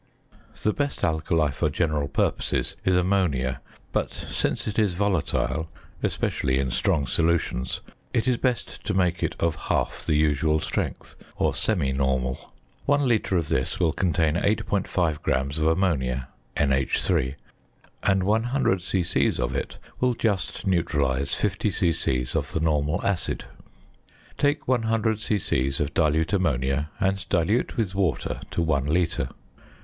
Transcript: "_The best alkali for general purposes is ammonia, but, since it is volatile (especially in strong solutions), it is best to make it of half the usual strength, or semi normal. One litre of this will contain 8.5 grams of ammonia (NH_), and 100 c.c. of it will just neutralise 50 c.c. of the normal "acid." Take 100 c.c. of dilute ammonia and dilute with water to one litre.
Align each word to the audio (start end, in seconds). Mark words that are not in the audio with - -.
"_The 0.63 0.73
best 0.73 1.03
alkali 1.05 1.51
for 1.51 1.69
general 1.69 2.07
purposes 2.07 2.75
is 2.83 2.95
ammonia, 2.95 3.61
but, 3.91 4.11
since 4.11 4.67
it 4.67 4.79
is 4.79 4.95
volatile 4.95 5.69
(especially 6.01 6.57
in 6.57 6.71
strong 6.71 7.05
solutions), 7.05 7.81
it 8.11 8.27
is 8.27 8.37
best 8.37 8.83
to 8.85 8.95
make 8.95 9.21
it 9.21 9.35
of 9.39 9.55
half 9.67 10.03
the 10.03 10.15
usual 10.15 10.59
strength, 10.59 11.15
or 11.35 11.53
semi 11.53 11.91
normal. 11.91 12.51
One 12.87 13.07
litre 13.07 13.37
of 13.37 13.49
this 13.49 13.79
will 13.79 13.93
contain 13.93 14.33
8.5 14.37 15.21
grams 15.21 15.59
of 15.59 15.67
ammonia 15.67 16.29
(NH_), 16.57 17.35
and 18.01 18.23
100 18.23 18.81
c.c. 18.81 19.31
of 19.37 19.55
it 19.55 19.77
will 19.99 20.15
just 20.15 20.65
neutralise 20.65 21.35
50 21.35 21.69
c.c. 21.69 22.25
of 22.33 22.53
the 22.53 22.59
normal 22.59 23.05
"acid." 23.05 23.45
Take 24.39 24.67
100 24.67 25.19
c.c. 25.19 25.67
of 25.79 25.93
dilute 25.93 26.33
ammonia 26.33 26.89
and 26.99 27.29
dilute 27.29 27.77
with 27.77 27.93
water 27.93 28.41
to 28.49 28.63
one 28.63 28.87
litre. 28.87 29.29